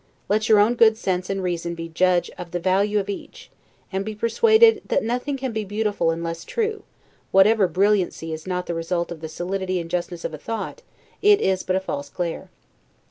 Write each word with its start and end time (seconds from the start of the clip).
Let 0.27 0.49
your 0.49 0.57
own 0.57 0.73
good 0.73 0.97
sense 0.97 1.29
and 1.29 1.43
reason 1.43 1.77
judge 1.93 2.31
of 2.35 2.49
the 2.49 2.59
value 2.59 2.97
of 2.99 3.07
each; 3.07 3.51
and 3.93 4.03
be 4.03 4.15
persuaded, 4.15 4.81
that 4.87 5.03
NOTHING 5.03 5.37
CAN 5.37 5.51
BE 5.51 5.63
BEAUTIFUL 5.63 6.09
UNLESS 6.09 6.43
TRUE: 6.43 6.81
whatever 7.29 7.67
brilliancy 7.67 8.33
is 8.33 8.47
not 8.47 8.65
the 8.65 8.73
result 8.73 9.11
of 9.11 9.21
the 9.21 9.29
solidity 9.29 9.79
and 9.79 9.91
justness 9.91 10.25
of 10.25 10.33
a 10.33 10.39
thought, 10.39 10.81
it 11.21 11.39
is 11.39 11.61
but 11.61 11.75
a 11.75 11.79
false 11.79 12.09
glare. 12.09 12.49